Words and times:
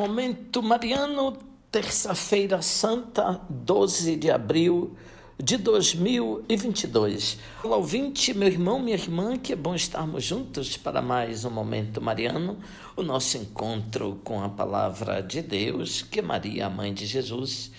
Momento 0.00 0.62
Mariano, 0.62 1.36
terça-feira 1.70 2.62
santa, 2.62 3.38
12 3.50 4.16
de 4.16 4.30
abril 4.30 4.96
de 5.38 5.58
2022. 5.58 7.36
Olá, 7.62 7.76
ouvinte, 7.76 8.32
meu 8.32 8.48
irmão, 8.48 8.80
minha 8.80 8.96
irmã, 8.96 9.36
que 9.36 9.52
é 9.52 9.56
bom 9.56 9.74
estarmos 9.74 10.24
juntos 10.24 10.78
para 10.78 11.02
mais 11.02 11.44
um 11.44 11.50
Momento 11.50 12.00
Mariano, 12.00 12.58
o 12.96 13.02
nosso 13.02 13.36
encontro 13.36 14.18
com 14.24 14.42
a 14.42 14.48
palavra 14.48 15.22
de 15.22 15.42
Deus, 15.42 16.00
que 16.00 16.22
Maria, 16.22 16.68
a 16.68 16.70
mãe 16.70 16.94
de 16.94 17.04
Jesus, 17.04 17.70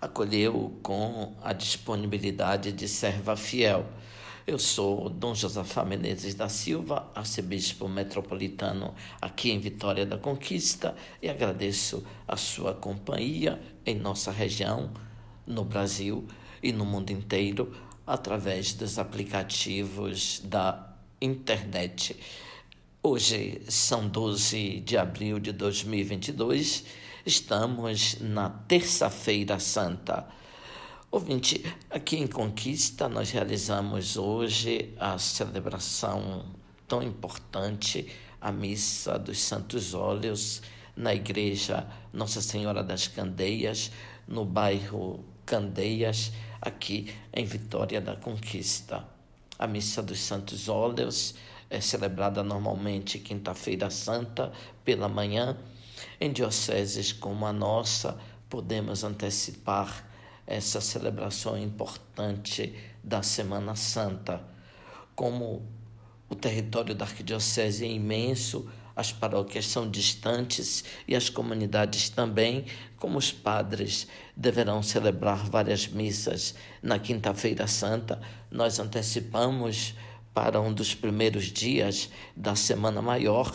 acolheu 0.00 0.76
com 0.82 1.36
a 1.40 1.52
disponibilidade 1.52 2.72
de 2.72 2.88
serva 2.88 3.36
fiel. 3.36 3.86
Eu 4.50 4.58
sou 4.58 5.08
Dom 5.08 5.32
Josafá 5.32 5.84
Menezes 5.84 6.34
da 6.34 6.48
Silva, 6.48 7.08
arcebispo 7.14 7.88
metropolitano 7.88 8.92
aqui 9.22 9.52
em 9.52 9.60
Vitória 9.60 10.04
da 10.04 10.18
Conquista, 10.18 10.96
e 11.22 11.28
agradeço 11.28 12.04
a 12.26 12.36
sua 12.36 12.74
companhia 12.74 13.62
em 13.86 13.94
nossa 13.94 14.32
região, 14.32 14.90
no 15.46 15.64
Brasil 15.64 16.26
e 16.60 16.72
no 16.72 16.84
mundo 16.84 17.12
inteiro, 17.12 17.72
através 18.04 18.74
dos 18.74 18.98
aplicativos 18.98 20.40
da 20.44 20.96
internet. 21.22 22.16
Hoje 23.00 23.62
são 23.68 24.08
12 24.08 24.80
de 24.80 24.98
abril 24.98 25.38
de 25.38 25.52
2022, 25.52 26.86
estamos 27.24 28.16
na 28.20 28.50
Terça-feira 28.50 29.60
Santa. 29.60 30.26
Ouvinte, 31.12 31.64
aqui 31.90 32.18
em 32.18 32.26
Conquista 32.28 33.08
nós 33.08 33.32
realizamos 33.32 34.16
hoje 34.16 34.94
a 34.96 35.18
celebração 35.18 36.46
tão 36.86 37.02
importante, 37.02 38.06
a 38.40 38.52
Missa 38.52 39.18
dos 39.18 39.40
Santos 39.40 39.92
Óleos, 39.92 40.62
na 40.94 41.12
Igreja 41.12 41.84
Nossa 42.12 42.40
Senhora 42.40 42.84
das 42.84 43.08
Candeias, 43.08 43.90
no 44.28 44.44
bairro 44.44 45.24
Candeias, 45.44 46.30
aqui 46.60 47.12
em 47.34 47.44
Vitória 47.44 48.00
da 48.00 48.14
Conquista. 48.14 49.04
A 49.58 49.66
Missa 49.66 50.00
dos 50.00 50.20
Santos 50.20 50.68
Óleos 50.68 51.34
é 51.68 51.80
celebrada 51.80 52.44
normalmente 52.44 53.18
quinta-feira 53.18 53.90
santa 53.90 54.52
pela 54.84 55.08
manhã. 55.08 55.58
Em 56.20 56.32
dioceses 56.32 57.12
como 57.12 57.46
a 57.46 57.52
nossa, 57.52 58.16
podemos 58.48 59.02
antecipar 59.02 60.08
essa 60.46 60.80
celebração 60.80 61.56
importante 61.56 62.74
da 63.02 63.22
Semana 63.22 63.74
Santa. 63.76 64.42
Como 65.14 65.66
o 66.28 66.34
território 66.34 66.94
da 66.94 67.04
arquidiocese 67.04 67.84
é 67.84 67.88
imenso, 67.88 68.70
as 68.94 69.12
paróquias 69.12 69.66
são 69.66 69.90
distantes 69.90 70.84
e 71.06 71.14
as 71.14 71.28
comunidades 71.28 72.08
também, 72.08 72.66
como 72.96 73.18
os 73.18 73.32
padres 73.32 74.06
deverão 74.36 74.82
celebrar 74.82 75.48
várias 75.48 75.86
missas 75.86 76.54
na 76.82 76.98
Quinta-feira 76.98 77.66
Santa, 77.66 78.20
nós 78.50 78.78
antecipamos 78.78 79.94
para 80.34 80.60
um 80.60 80.72
dos 80.72 80.94
primeiros 80.94 81.46
dias 81.46 82.10
da 82.36 82.54
Semana 82.54 83.00
Maior 83.00 83.52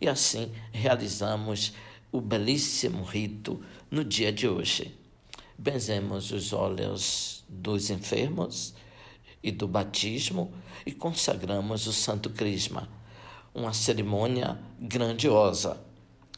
e 0.00 0.08
assim 0.08 0.50
realizamos 0.72 1.72
o 2.10 2.20
belíssimo 2.20 3.04
rito 3.04 3.62
no 3.90 4.04
dia 4.04 4.32
de 4.32 4.48
hoje 4.48 4.99
benzemos 5.60 6.32
os 6.32 6.54
óleos 6.54 7.44
dos 7.46 7.90
enfermos 7.90 8.72
e 9.42 9.52
do 9.52 9.68
batismo 9.68 10.54
e 10.86 10.92
consagramos 10.92 11.86
o 11.86 11.92
Santo 11.92 12.30
Crisma, 12.30 12.88
uma 13.54 13.74
cerimônia 13.74 14.58
grandiosa. 14.80 15.78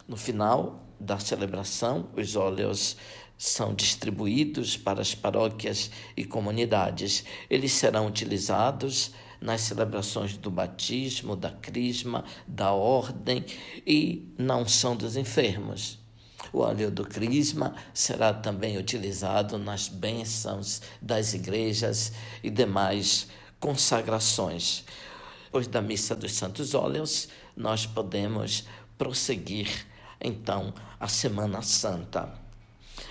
No 0.09 0.17
final 0.17 0.85
da 0.99 1.21
celebração, 1.21 2.09
os 2.17 2.35
óleos 2.35 2.97
são 3.39 3.73
distribuídos 3.73 4.77
para 4.77 5.01
as 5.01 5.15
paróquias 5.15 5.93
e 6.17 6.25
comunidades. 6.25 7.25
Eles 7.49 7.71
serão 7.71 8.09
utilizados 8.09 9.13
nas 9.41 9.61
celebrações 9.61 10.37
do 10.37 10.51
batismo, 10.51 11.37
da 11.37 11.51
crisma, 11.51 12.25
da 12.47 12.73
ordem 12.73 13.45
e 13.87 14.35
na 14.37 14.57
unção 14.57 14.97
dos 14.97 15.17
enfermos. 15.17 16.02
O 16.53 16.61
óleo 16.61 16.91
do 16.91 17.05
crisma 17.05 17.75
será 17.93 18.33
também 18.33 18.79
utilizado 18.79 19.59
nas 19.59 19.89
bênçãos 19.89 20.81
das 21.01 21.35
igrejas 21.35 22.13
e 22.43 22.51
demais 22.51 23.29
consagrações. 23.61 24.85
Depois 25.45 25.67
da 25.67 25.83
missa 25.83 26.17
dos 26.17 26.33
santos 26.33 26.75
óleos, 26.75 27.29
nós 27.55 27.85
podemos 27.85 28.65
prosseguir 28.97 29.87
então 30.21 30.73
a 30.99 31.09
Semana 31.09 31.61
Santa. 31.61 32.33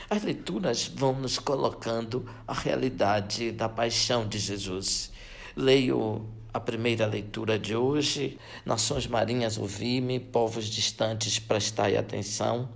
As 0.10 0.24
leituras 0.24 0.88
vão 0.88 1.14
nos 1.14 1.40
colocando 1.40 2.28
a 2.48 2.54
realidade 2.54 3.52
da 3.52 3.70
paixão 3.70 4.28
de 4.28 4.40
Jesus. 4.40 5.12
Leio 5.56 6.28
a 6.54 6.60
primeira 6.60 7.06
leitura 7.06 7.58
de 7.58 7.76
hoje. 7.76 8.38
Nações 8.66 9.08
marinhas, 9.08 9.58
ouvi-me, 9.58 10.20
povos 10.20 10.66
distantes, 10.66 11.40
prestai 11.40 11.96
atenção. 11.96 12.68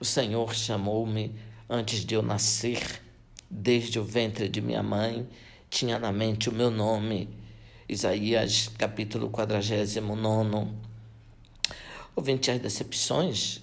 O 0.00 0.04
Senhor 0.04 0.54
chamou-me 0.54 1.34
antes 1.68 2.04
de 2.04 2.14
eu 2.14 2.22
nascer, 2.22 3.02
desde 3.50 3.98
o 3.98 4.04
ventre 4.04 4.48
de 4.48 4.60
minha 4.60 4.82
mãe, 4.82 5.28
tinha 5.70 5.98
na 5.98 6.12
mente 6.12 6.48
o 6.48 6.52
meu 6.52 6.70
nome. 6.70 7.28
Isaías 7.88 8.68
capítulo 8.78 9.30
49. 9.30 10.68
Ouvinte 12.14 12.50
as 12.50 12.60
decepções 12.60 13.62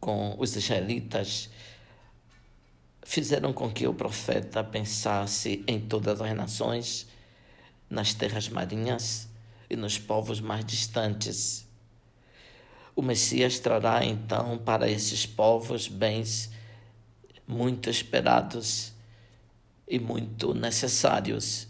com 0.00 0.34
os 0.38 0.56
israelitas 0.56 1.48
fizeram 3.04 3.52
com 3.52 3.70
que 3.70 3.86
o 3.86 3.94
profeta 3.94 4.64
pensasse 4.64 5.62
em 5.66 5.80
todas 5.80 6.20
as 6.20 6.34
nações, 6.34 7.06
nas 7.88 8.14
terras 8.14 8.48
marinhas 8.48 9.28
e 9.68 9.76
nos 9.76 9.98
povos 9.98 10.40
mais 10.40 10.64
distantes. 10.64 11.66
O 12.94 13.00
Messias 13.00 13.58
trará 13.58 14.04
então 14.04 14.58
para 14.58 14.88
esses 14.88 15.24
povos 15.24 15.88
bens 15.88 16.50
muito 17.46 17.88
esperados 17.88 18.92
e 19.88 19.98
muito 19.98 20.52
necessários. 20.52 21.68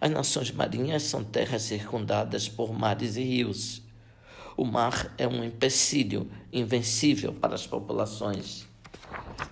As 0.00 0.10
nações 0.10 0.50
marinhas 0.50 1.04
são 1.04 1.22
terras 1.22 1.62
circundadas 1.62 2.48
por 2.48 2.72
mares 2.72 3.16
e 3.16 3.22
rios. 3.22 3.80
O 4.56 4.64
mar 4.64 5.14
é 5.16 5.26
um 5.26 5.44
empecilho 5.44 6.30
invencível 6.52 7.32
para 7.32 7.54
as 7.54 7.66
populações. 7.66 8.66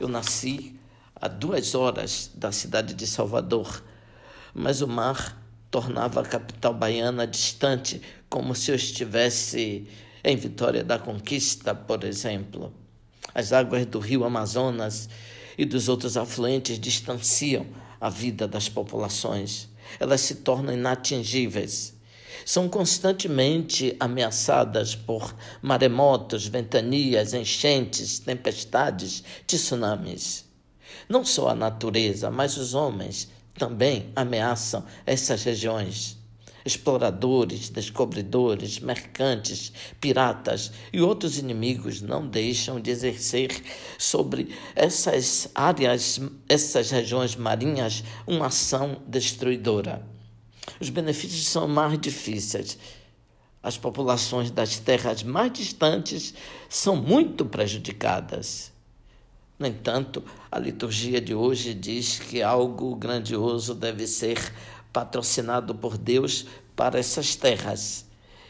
Eu 0.00 0.09
nasci 0.09 0.78
a 1.15 1.28
duas 1.28 1.76
horas 1.76 2.31
da 2.34 2.50
cidade 2.50 2.94
de 2.94 3.06
Salvador, 3.06 3.84
mas 4.53 4.82
o 4.82 4.88
mar 4.88 5.41
tornava 5.71 6.21
a 6.21 6.25
capital 6.25 6.75
baiana 6.75 7.26
distante, 7.26 8.03
como 8.28 8.54
se 8.54 8.71
eu 8.71 8.75
estivesse 8.75 9.88
em 10.25 10.37
Vitória 10.37 10.84
da 10.84 10.99
Conquista, 10.99 11.75
por 11.75 12.05
exemplo, 12.05 12.72
as 13.34 13.53
águas 13.53 13.87
do 13.87 13.99
rio 13.99 14.25
Amazonas 14.25 15.09
e 15.59 15.65
dos 15.65 15.88
outros 15.88 16.16
afluentes 16.16 16.78
distanciam 16.78 17.66
a 18.00 18.09
vida 18.09 18.47
das 18.47 18.69
populações. 18.69 19.69
Elas 19.99 20.21
se 20.21 20.37
tornam 20.37 20.75
inatingíveis. 20.75 21.94
São 22.44 22.69
constantemente 22.69 23.97
ameaçadas 24.00 24.94
por 24.94 25.34
maremotos, 25.60 26.47
ventanias, 26.47 27.34
enchentes, 27.34 28.19
tempestades, 28.19 29.22
tsunamis. 29.47 30.44
Não 31.09 31.25
só 31.25 31.49
a 31.49 31.54
natureza, 31.54 32.31
mas 32.31 32.56
os 32.56 32.75
homens 32.75 33.28
também 33.54 34.10
ameaçam 34.16 34.84
essas 35.04 35.43
regiões 35.44 36.22
exploradores, 36.64 37.68
descobridores, 37.68 38.78
mercantes, 38.78 39.72
piratas 40.00 40.72
e 40.92 41.00
outros 41.00 41.38
inimigos 41.38 42.00
não 42.00 42.26
deixam 42.26 42.80
de 42.80 42.90
exercer 42.90 43.50
sobre 43.98 44.54
essas 44.74 45.48
áreas, 45.54 46.20
essas 46.48 46.91
regiões 46.91 47.36
marinhas, 47.36 48.04
uma 48.26 48.47
ação 48.47 49.03
destruidora. 49.06 50.06
Os 50.80 50.91
benefícios 50.91 51.47
são 51.47 51.66
mais 51.66 51.98
difíceis. 51.98 52.78
As 53.62 53.78
populações 53.78 54.50
das 54.50 54.78
terras 54.78 55.22
mais 55.22 55.53
distantes 55.53 56.34
são 56.68 56.97
muito 56.97 57.44
prejudicadas. 57.44 58.72
No 59.58 59.68
entanto, 59.68 60.24
a 60.50 60.58
liturgia 60.58 61.20
de 61.20 61.32
hoje 61.32 61.72
diz 61.72 62.18
que 62.18 62.42
algo 62.42 62.97
grandioso 62.97 63.76
deve 63.76 64.08
ser 64.08 64.53
patrocinado 64.92 65.74
por 65.74 65.97
Deus 65.97 66.47
para 66.77 66.98
essas 66.98 67.34
terras 67.36 68.06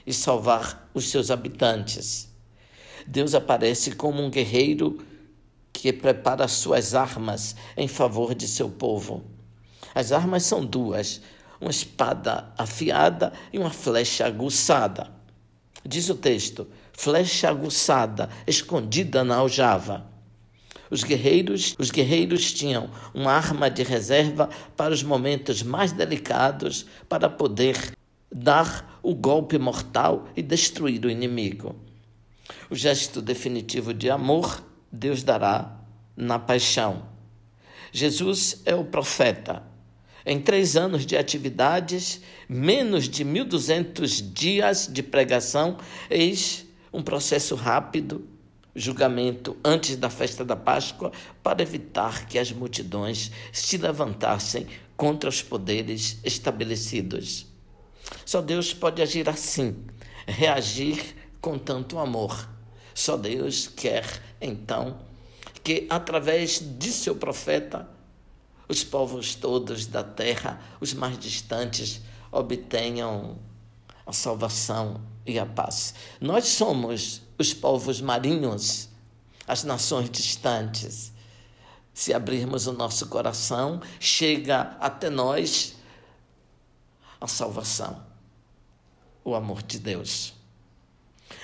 e 0.07 0.13
salvar 0.13 0.89
os 0.93 1.11
seus 1.11 1.31
habitantes. 1.31 2.29
Deus 3.07 3.35
aparece 3.35 3.93
como 3.93 4.23
um 4.23 4.31
guerreiro 4.31 4.99
que 5.73 5.93
prepara 5.93 6.47
suas 6.47 6.95
armas 6.95 7.57
em 7.77 7.89
favor 7.89 8.35
de 8.35 8.47
seu 8.47 8.69
povo. 8.69 9.25
As 9.95 10.13
armas 10.13 10.45
são 10.45 10.65
duas: 10.65 11.21
uma 11.61 11.71
espada 11.71 12.53
afiada 12.57 13.33
e 13.53 13.59
uma 13.59 13.71
flecha 13.71 14.27
aguçada. 14.27 15.11
Diz 15.85 16.09
o 16.09 16.15
texto: 16.15 16.69
flecha 16.93 17.49
aguçada, 17.49 18.29
escondida 18.47 19.25
na 19.25 19.37
aljava. 19.37 20.12
Os 20.93 21.03
guerreiros, 21.03 21.75
os 21.79 21.91
guerreiros 21.91 22.53
tinham 22.53 22.91
uma 23.15 23.33
arma 23.33 23.71
de 23.71 23.83
reserva 23.83 24.51
para 24.77 24.93
os 24.93 25.03
momentos 25.03 25.63
mais 25.63 25.91
delicados, 25.91 26.85
para 27.09 27.31
poder 27.31 27.95
dar 28.31 29.01
o 29.03 29.15
golpe 29.15 29.57
mortal 29.57 30.29
e 30.37 30.43
destruir 30.43 31.03
o 31.07 31.11
inimigo. 31.11 31.75
O 32.69 32.75
gesto 32.75 33.23
definitivo 33.23 33.95
de 33.95 34.11
amor 34.11 34.63
Deus 34.93 35.23
dará 35.23 35.81
na 36.15 36.39
paixão. 36.39 37.05
Jesus 37.91 38.61
é 38.67 38.75
o 38.75 38.85
profeta. 38.85 39.63
Em 40.27 40.39
três 40.39 40.77
anos 40.77 41.07
de 41.07 41.17
atividades, 41.17 42.21
menos 42.47 43.09
de 43.09 43.25
1.200 43.25 44.31
dias 44.31 44.91
de 44.93 45.03
pregação, 45.03 45.79
eis 46.11 46.67
um 46.93 47.03
processo 47.03 47.55
rápido, 47.55 48.29
julgamento 48.75 49.57
antes 49.65 49.97
da 49.97 50.09
festa 50.09 50.45
da 50.45 50.57
Páscoa 50.57 51.13
para 51.43 51.63
evitar 51.63 52.27
que 52.27 52.39
as 52.39 52.51
multidões 52.53 53.31
se 53.53 53.77
levantassem 53.77 54.67
contra 54.97 55.29
os 55.29 55.43
poderes 55.43 56.19
estabelecidos. 56.25 57.47
Só 58.25 58.41
Deus 58.41 58.73
pode 58.73 59.03
agir 59.03 59.29
assim, 59.29 59.85
reagir 60.27 61.15
com 61.41 61.59
tanto 61.59 61.99
amor. 61.99 62.49
Só 62.95 63.17
Deus 63.17 63.69
quer, 63.69 64.23
então, 64.41 65.01
que 65.63 65.87
através 65.89 66.61
de 66.61 66.93
seu 66.93 67.17
profeta, 67.17 67.89
os 68.69 68.85
povos 68.85 69.35
todos 69.35 69.87
da 69.87 70.05
terra, 70.05 70.61
os 70.81 70.95
mais 70.95 71.19
distantes, 71.19 72.01
obtenham 72.31 73.39
a 74.07 74.13
salvação 74.13 75.01
e 75.27 75.39
a 75.39 75.47
paz. 75.47 75.95
Nós 76.21 76.47
somos 76.47 77.23
os 77.39 77.53
povos 77.53 78.01
marinhos, 78.01 78.89
as 79.47 79.65
nações 79.65 80.11
distantes. 80.11 81.13
Se 81.95 82.15
abrirmos 82.15 82.67
o 82.67 82.73
nosso 82.73 83.07
coração, 83.09 83.81
chega 84.01 84.77
até 84.81 85.11
nós 85.11 85.77
a 87.21 87.27
salvação, 87.27 88.03
o 89.25 89.35
amor 89.35 89.63
de 89.63 89.79
Deus. 89.79 90.35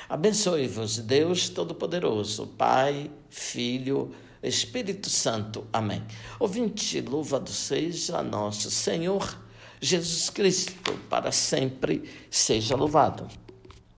Abençoe-vos, 0.09 0.99
Deus 0.99 1.49
Todo-Poderoso, 1.49 2.47
Pai, 2.47 3.11
Filho, 3.29 4.15
Espírito 4.43 5.11
Santo. 5.11 5.67
Amém. 5.73 6.03
Ouvinte, 6.41 7.01
louvado 7.01 7.51
seja 7.51 8.23
nosso 8.23 8.71
Senhor 8.71 9.39
Jesus 9.81 10.31
Cristo, 10.31 10.99
para 11.09 11.31
sempre 11.31 12.11
seja 12.31 12.75
louvado. 12.75 13.29